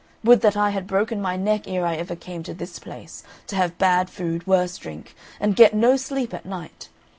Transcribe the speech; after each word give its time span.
Would 0.23 0.41
that 0.41 0.57
I 0.57 0.71
had 0.71 0.87
broken 0.87 1.21
my 1.21 1.35
neck 1.37 1.67
ere 1.67 1.85
I 1.85 1.95
ever 1.95 2.15
came 2.15 2.41
to 2.41 2.55
this 2.55 2.79
place, 2.79 3.21
to 3.45 3.55
have 3.55 3.77
bad 3.77 4.09
food, 4.09 4.47
worse 4.47 4.75
drink, 4.79 5.13
and 5.39 5.55
get 5.55 5.75
no 5.75 5.95
sleep 5.95 6.33
at 6.33 6.43
night! 6.43 6.89